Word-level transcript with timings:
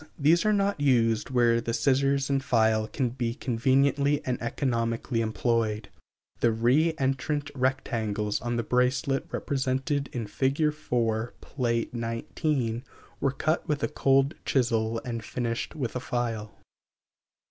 These 0.17 0.47
are 0.47 0.51
not 0.51 0.79
used 0.81 1.29
where 1.29 1.61
the 1.61 1.75
scissors 1.75 2.27
and 2.27 2.43
file 2.43 2.87
can 2.87 3.09
be 3.09 3.35
conveniently 3.35 4.25
and 4.25 4.41
economically 4.41 5.21
employed. 5.21 5.89
The 6.39 6.51
re 6.51 6.95
entrant 6.97 7.51
rectangles 7.53 8.41
on 8.41 8.55
the 8.55 8.63
bracelet 8.63 9.27
represented 9.31 10.09
in 10.11 10.25
Fig. 10.25 10.73
4, 10.73 11.35
Pl. 11.39 11.65
XIX, 11.95 12.81
were 13.19 13.29
cut 13.31 13.67
with 13.67 13.83
a 13.83 13.87
cold 13.87 14.33
chisel 14.43 14.99
and 15.05 15.23
finished 15.23 15.75
with 15.75 15.95
a 15.95 15.99
file. 15.99 16.57